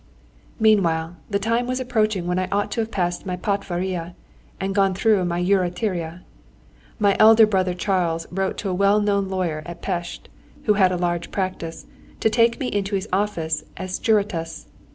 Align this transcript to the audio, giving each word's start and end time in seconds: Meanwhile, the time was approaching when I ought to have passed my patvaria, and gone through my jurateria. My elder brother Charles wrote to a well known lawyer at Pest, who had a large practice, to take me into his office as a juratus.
Meanwhile, 0.59 1.17
the 1.29 1.37
time 1.37 1.67
was 1.67 1.79
approaching 1.79 2.25
when 2.25 2.39
I 2.39 2.47
ought 2.51 2.71
to 2.71 2.81
have 2.81 2.89
passed 2.89 3.23
my 3.27 3.35
patvaria, 3.37 4.15
and 4.59 4.73
gone 4.73 4.95
through 4.95 5.23
my 5.25 5.43
jurateria. 5.43 6.21
My 6.97 7.15
elder 7.19 7.45
brother 7.45 7.75
Charles 7.75 8.25
wrote 8.31 8.57
to 8.57 8.69
a 8.69 8.73
well 8.73 8.99
known 8.99 9.29
lawyer 9.29 9.61
at 9.67 9.83
Pest, 9.83 10.27
who 10.63 10.73
had 10.73 10.91
a 10.91 10.97
large 10.97 11.29
practice, 11.29 11.85
to 12.19 12.31
take 12.31 12.59
me 12.59 12.65
into 12.65 12.95
his 12.95 13.07
office 13.13 13.63
as 13.77 13.99
a 13.99 14.01
juratus. 14.01 14.65